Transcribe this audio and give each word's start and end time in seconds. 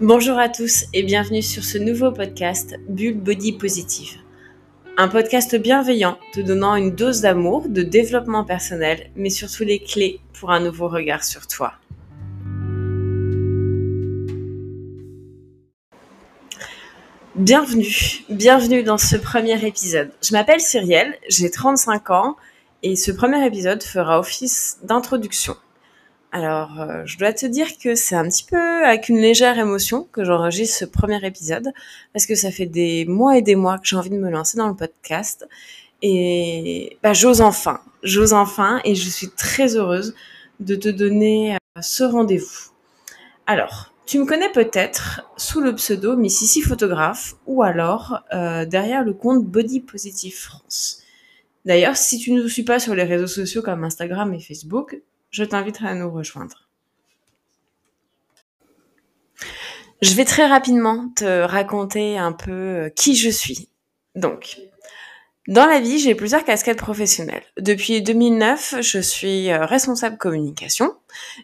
Bonjour 0.00 0.38
à 0.38 0.48
tous 0.48 0.86
et 0.94 1.02
bienvenue 1.02 1.42
sur 1.42 1.62
ce 1.62 1.76
nouveau 1.76 2.10
podcast 2.10 2.74
Bulle 2.88 3.20
Body 3.20 3.52
Positive. 3.52 4.18
Un 4.96 5.06
podcast 5.06 5.54
bienveillant 5.54 6.18
te 6.32 6.40
donnant 6.40 6.74
une 6.74 6.92
dose 6.92 7.20
d'amour, 7.20 7.68
de 7.68 7.82
développement 7.82 8.42
personnel, 8.42 9.10
mais 9.16 9.28
surtout 9.30 9.64
les 9.64 9.78
clés 9.78 10.18
pour 10.40 10.50
un 10.50 10.60
nouveau 10.60 10.88
regard 10.88 11.22
sur 11.22 11.46
toi. 11.46 11.74
Bienvenue, 17.36 18.24
bienvenue 18.30 18.82
dans 18.82 18.98
ce 18.98 19.16
premier 19.16 19.64
épisode. 19.64 20.10
Je 20.22 20.32
m'appelle 20.32 20.60
Cyrielle, 20.60 21.16
j'ai 21.28 21.50
35 21.50 22.10
ans 22.10 22.36
et 22.82 22.96
ce 22.96 23.12
premier 23.12 23.46
épisode 23.46 23.82
fera 23.82 24.18
office 24.18 24.78
d'introduction. 24.82 25.54
Alors, 26.34 26.80
euh, 26.80 27.02
je 27.04 27.18
dois 27.18 27.34
te 27.34 27.44
dire 27.44 27.76
que 27.76 27.94
c'est 27.94 28.14
un 28.14 28.26
petit 28.26 28.44
peu 28.44 28.86
avec 28.86 29.10
une 29.10 29.18
légère 29.18 29.58
émotion 29.58 30.08
que 30.12 30.24
j'enregistre 30.24 30.78
ce 30.78 30.84
premier 30.86 31.22
épisode, 31.26 31.68
parce 32.14 32.24
que 32.24 32.34
ça 32.34 32.50
fait 32.50 32.64
des 32.64 33.04
mois 33.04 33.36
et 33.36 33.42
des 33.42 33.54
mois 33.54 33.78
que 33.78 33.86
j'ai 33.86 33.96
envie 33.96 34.08
de 34.08 34.16
me 34.16 34.30
lancer 34.30 34.56
dans 34.56 34.68
le 34.68 34.74
podcast. 34.74 35.46
Et 36.00 36.96
bah, 37.02 37.12
j'ose 37.12 37.42
enfin, 37.42 37.80
j'ose 38.02 38.32
enfin, 38.32 38.80
et 38.84 38.94
je 38.94 39.10
suis 39.10 39.28
très 39.28 39.76
heureuse 39.76 40.14
de 40.58 40.74
te 40.74 40.88
donner 40.88 41.54
euh, 41.54 41.82
ce 41.82 42.02
rendez-vous. 42.02 42.70
Alors, 43.46 43.92
tu 44.06 44.18
me 44.18 44.24
connais 44.24 44.50
peut-être 44.50 45.30
sous 45.36 45.60
le 45.60 45.74
pseudo 45.74 46.16
Mississippi 46.16 46.66
Photographe, 46.66 47.34
ou 47.46 47.62
alors 47.62 48.22
euh, 48.32 48.64
derrière 48.64 49.04
le 49.04 49.12
compte 49.12 49.44
Body 49.44 49.80
Positive 49.80 50.34
France. 50.34 51.02
D'ailleurs, 51.66 51.96
si 51.96 52.18
tu 52.18 52.32
ne 52.32 52.42
nous 52.42 52.48
suis 52.48 52.64
pas 52.64 52.78
sur 52.78 52.94
les 52.94 53.04
réseaux 53.04 53.26
sociaux 53.26 53.60
comme 53.60 53.84
Instagram 53.84 54.32
et 54.32 54.40
Facebook, 54.40 54.98
je 55.32 55.42
t'inviterai 55.42 55.88
à 55.88 55.94
nous 55.94 56.10
rejoindre. 56.10 56.68
Je 60.02 60.14
vais 60.14 60.24
très 60.24 60.46
rapidement 60.46 61.08
te 61.16 61.42
raconter 61.42 62.18
un 62.18 62.32
peu 62.32 62.52
euh, 62.52 62.88
qui 62.90 63.16
je 63.16 63.30
suis. 63.30 63.68
Donc, 64.14 64.58
dans 65.48 65.66
la 65.66 65.80
vie, 65.80 65.98
j'ai 65.98 66.14
plusieurs 66.14 66.44
casquettes 66.44 66.78
professionnelles. 66.78 67.44
Depuis 67.58 68.02
2009, 68.02 68.76
je 68.80 68.98
suis 68.98 69.50
euh, 69.50 69.64
responsable 69.64 70.18
communication. 70.18 70.94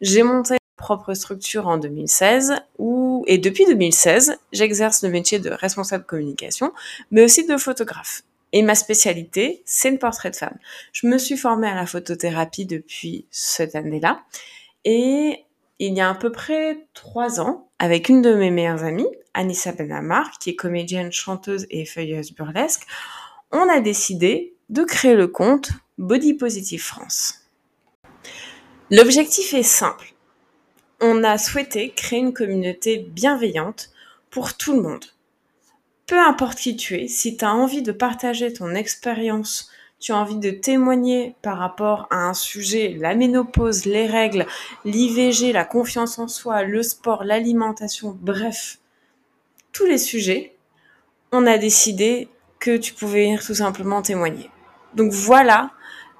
J'ai 0.00 0.22
monté 0.22 0.54
ma 0.54 0.82
propre 0.82 1.14
structure 1.14 1.66
en 1.66 1.78
2016 1.78 2.54
où, 2.78 3.24
et 3.26 3.38
depuis 3.38 3.66
2016, 3.66 4.38
j'exerce 4.52 5.02
le 5.02 5.10
métier 5.10 5.40
de 5.40 5.50
responsable 5.50 6.04
communication, 6.04 6.72
mais 7.10 7.24
aussi 7.24 7.46
de 7.46 7.56
photographe. 7.56 8.22
Et 8.54 8.62
ma 8.62 8.76
spécialité, 8.76 9.64
c'est 9.66 9.90
le 9.90 9.98
portrait 9.98 10.30
de 10.30 10.36
femme. 10.36 10.56
Je 10.92 11.08
me 11.08 11.18
suis 11.18 11.36
formée 11.36 11.66
à 11.66 11.74
la 11.74 11.86
photothérapie 11.86 12.66
depuis 12.66 13.26
cette 13.32 13.74
année-là. 13.74 14.22
Et 14.84 15.44
il 15.80 15.92
y 15.94 16.00
a 16.00 16.08
à 16.08 16.14
peu 16.14 16.30
près 16.30 16.86
trois 16.94 17.40
ans, 17.40 17.68
avec 17.80 18.08
une 18.08 18.22
de 18.22 18.32
mes 18.32 18.52
meilleures 18.52 18.84
amies, 18.84 19.08
Anissa 19.34 19.72
Benamar, 19.72 20.38
qui 20.38 20.50
est 20.50 20.54
comédienne, 20.54 21.10
chanteuse 21.10 21.66
et 21.70 21.84
feuilleuse 21.84 22.32
burlesque, 22.32 22.86
on 23.50 23.68
a 23.68 23.80
décidé 23.80 24.54
de 24.68 24.84
créer 24.84 25.16
le 25.16 25.26
compte 25.26 25.70
Body 25.98 26.34
Positive 26.34 26.82
France. 26.82 27.40
L'objectif 28.92 29.52
est 29.52 29.64
simple. 29.64 30.14
On 31.00 31.24
a 31.24 31.38
souhaité 31.38 31.90
créer 31.90 32.20
une 32.20 32.32
communauté 32.32 32.98
bienveillante 32.98 33.90
pour 34.30 34.56
tout 34.56 34.76
le 34.76 34.82
monde 34.82 35.06
peu 36.06 36.18
importe 36.18 36.58
qui 36.58 36.76
tu 36.76 36.96
es, 36.96 37.08
si 37.08 37.36
tu 37.36 37.44
as 37.44 37.54
envie 37.54 37.82
de 37.82 37.92
partager 37.92 38.52
ton 38.52 38.74
expérience, 38.74 39.70
tu 40.00 40.12
as 40.12 40.16
envie 40.16 40.36
de 40.36 40.50
témoigner 40.50 41.34
par 41.40 41.58
rapport 41.58 42.06
à 42.10 42.16
un 42.16 42.34
sujet, 42.34 42.94
la 42.98 43.14
ménopause, 43.14 43.86
les 43.86 44.06
règles, 44.06 44.46
l'IVG, 44.84 45.52
la 45.52 45.64
confiance 45.64 46.18
en 46.18 46.28
soi, 46.28 46.62
le 46.62 46.82
sport, 46.82 47.24
l'alimentation, 47.24 48.16
bref, 48.20 48.78
tous 49.72 49.86
les 49.86 49.98
sujets, 49.98 50.56
on 51.32 51.46
a 51.46 51.58
décidé 51.58 52.28
que 52.58 52.76
tu 52.76 52.92
pouvais 52.92 53.24
venir 53.24 53.44
tout 53.44 53.54
simplement 53.54 54.02
témoigner. 54.02 54.50
Donc 54.94 55.12
voilà 55.12 55.70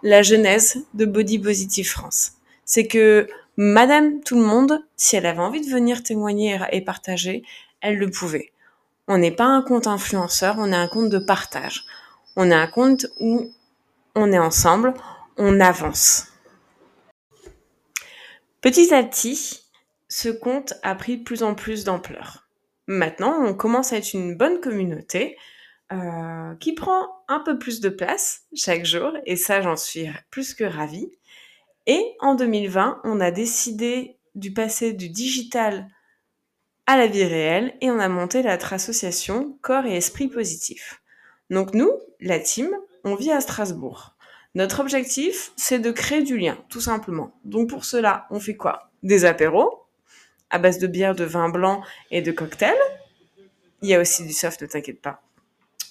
la 0.03 0.23
genèse 0.23 0.85
de 0.95 1.05
Body 1.05 1.39
Positive 1.39 1.89
France. 1.89 2.33
C'est 2.65 2.87
que 2.87 3.29
Madame 3.57 4.21
tout 4.23 4.35
le 4.35 4.45
monde, 4.45 4.85
si 4.97 5.15
elle 5.15 5.27
avait 5.27 5.41
envie 5.41 5.65
de 5.65 5.71
venir 5.71 6.03
témoigner 6.03 6.59
et 6.73 6.81
partager, 6.81 7.45
elle 7.81 7.99
le 7.99 8.11
pouvait. 8.11 8.51
On 9.07 9.19
n'est 9.19 9.35
pas 9.35 9.45
un 9.45 9.63
compte 9.63 9.87
influenceur, 9.87 10.57
on 10.59 10.73
est 10.73 10.77
un 10.77 10.89
compte 10.89 11.11
de 11.11 11.19
partage. 11.19 11.85
On 12.37 12.51
est 12.51 12.55
un 12.55 12.67
compte 12.67 13.07
où 13.21 13.53
on 14.15 14.33
est 14.33 14.39
ensemble, 14.39 14.95
on 15.37 15.61
avance. 15.61 16.29
Petit 18.61 18.95
à 18.95 19.03
petit, 19.03 19.61
ce 20.09 20.31
compte 20.31 20.75
a 20.83 20.95
pris 20.95 21.19
de 21.19 21.23
plus 21.23 21.43
en 21.43 21.55
plus 21.55 21.85
d'ampleur. 21.85 22.49
Maintenant, 22.87 23.45
on 23.45 23.55
commence 23.55 23.93
à 23.93 23.99
être 23.99 24.15
une 24.15 24.37
bonne 24.37 24.61
communauté 24.61 25.37
euh, 25.93 26.55
qui 26.57 26.73
prend 26.73 27.07
un 27.29 27.41
peu 27.41 27.59
plus 27.59 27.81
de 27.81 27.91
place 27.91 28.45
chaque 28.55 28.87
jour, 28.87 29.13
et 29.27 29.37
ça, 29.37 29.61
j'en 29.61 29.77
suis 29.77 30.09
plus 30.31 30.55
que 30.55 30.65
ravie. 30.65 31.11
Et 31.87 32.03
en 32.21 32.35
2020, 32.35 33.03
on 33.05 33.21
a 33.21 33.31
décidé 33.31 34.17
du 34.35 34.53
passer 34.53 34.95
du 34.95 35.11
digital 35.11 35.89
à 36.87 36.97
la 36.97 37.07
vie 37.07 37.25
réelle 37.25 37.75
et 37.81 37.91
on 37.91 37.99
a 37.99 38.09
monté 38.09 38.43
notre 38.43 38.73
association 38.73 39.59
Corps 39.63 39.87
et 39.87 39.97
Esprit 39.97 40.29
Positif. 40.29 41.03
Donc 41.51 41.75
nous, 41.75 41.91
la 42.21 42.39
team, 42.39 42.71
on 43.05 43.15
vit 43.15 43.33
à 43.33 43.41
Strasbourg. 43.41 44.15
Notre 44.55 44.81
objectif, 44.81 45.53
c'est 45.57 45.79
de 45.79 45.91
créer 45.91 46.23
du 46.23 46.39
lien, 46.39 46.59
tout 46.69 46.81
simplement. 46.81 47.35
Donc 47.45 47.69
pour 47.69 47.85
cela, 47.85 48.27
on 48.31 48.39
fait 48.39 48.57
quoi? 48.57 48.91
Des 49.03 49.25
apéros 49.25 49.85
à 50.51 50.59
base 50.59 50.79
de 50.79 50.87
bière, 50.87 51.17
de 51.17 51.25
vin 51.25 51.49
blanc 51.49 51.83
et 52.13 52.23
de 52.23 52.31
cocktails. 52.31 52.77
Il 53.83 53.89
y 53.89 53.95
a 53.95 54.01
aussi 54.01 54.25
du 54.25 54.33
soft, 54.33 54.63
ne 54.63 54.67
t'inquiète 54.69 55.03
pas. 55.03 55.21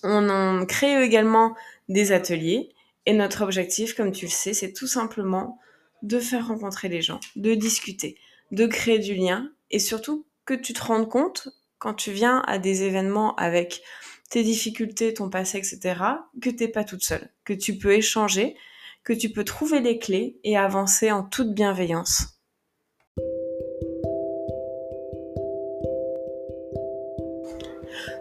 On 0.04 0.66
crée 0.66 1.04
également 1.04 1.56
des 1.90 2.14
ateliers 2.14 2.70
et 3.06 3.14
notre 3.14 3.42
objectif, 3.42 3.94
comme 3.94 4.12
tu 4.12 4.26
le 4.26 4.32
sais, 4.32 4.54
c'est 4.54 4.72
tout 4.72 4.88
simplement 4.88 5.60
de 6.02 6.20
faire 6.20 6.48
rencontrer 6.48 6.88
les 6.88 7.02
gens, 7.02 7.20
de 7.36 7.54
discuter, 7.56 8.18
de 8.52 8.66
créer 8.66 9.00
du 9.00 9.16
lien 9.16 9.50
et 9.70 9.80
surtout 9.80 10.26
que 10.46 10.54
tu 10.54 10.74
te 10.74 10.84
rendes 10.84 11.10
compte 11.10 11.50
quand 11.78 11.94
tu 11.94 12.12
viens 12.12 12.42
à 12.48 12.58
des 12.58 12.84
événements 12.84 13.36
avec 13.36 13.82
tes 14.30 14.44
difficultés, 14.44 15.14
ton 15.14 15.30
passé, 15.30 15.58
etc., 15.58 16.02
que 16.42 16.50
t'es 16.50 16.68
pas 16.68 16.84
toute 16.84 17.04
seule, 17.04 17.30
que 17.46 17.54
tu 17.54 17.78
peux 17.78 17.94
échanger, 17.94 18.56
que 19.04 19.14
tu 19.14 19.30
peux 19.30 19.44
trouver 19.44 19.80
les 19.80 20.00
clés 20.00 20.40
et 20.44 20.58
avancer 20.58 21.12
en 21.12 21.24
toute 21.24 21.54
bienveillance. 21.54 22.28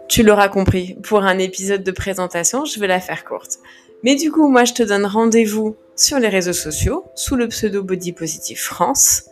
Tu 0.09 0.21
l'auras 0.21 0.49
compris, 0.49 0.95
pour 1.01 1.23
un 1.23 1.39
épisode 1.39 1.83
de 1.83 1.91
présentation, 1.91 2.65
je 2.65 2.79
vais 2.79 2.87
la 2.87 2.99
faire 2.99 3.25
courte. 3.25 3.57
Mais 4.03 4.15
du 4.15 4.31
coup, 4.31 4.47
moi, 4.47 4.65
je 4.65 4.73
te 4.73 4.83
donne 4.83 5.05
rendez-vous 5.05 5.77
sur 5.95 6.19
les 6.19 6.27
réseaux 6.27 6.53
sociaux, 6.53 7.05
sous 7.15 7.35
le 7.35 7.47
pseudo 7.47 7.81
Body 7.81 8.11
Positive 8.11 8.59
France. 8.59 9.23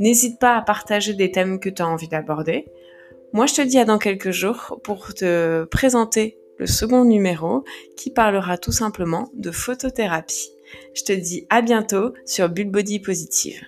N'hésite 0.00 0.40
pas 0.40 0.56
à 0.56 0.62
partager 0.62 1.14
des 1.14 1.30
thèmes 1.30 1.60
que 1.60 1.68
tu 1.68 1.82
as 1.82 1.86
envie 1.86 2.08
d'aborder. 2.08 2.66
Moi, 3.32 3.46
je 3.46 3.54
te 3.54 3.62
dis 3.62 3.78
à 3.78 3.84
dans 3.84 3.98
quelques 3.98 4.32
jours 4.32 4.80
pour 4.82 5.14
te 5.14 5.64
présenter 5.64 6.38
le 6.58 6.66
second 6.66 7.04
numéro 7.04 7.64
qui 7.96 8.10
parlera 8.10 8.58
tout 8.58 8.72
simplement 8.72 9.30
de 9.34 9.50
photothérapie. 9.50 10.50
Je 10.94 11.04
te 11.04 11.12
dis 11.12 11.46
à 11.50 11.62
bientôt 11.62 12.14
sur 12.24 12.48
Bulle 12.48 12.70
Body 12.70 13.00
Positive. 13.00 13.60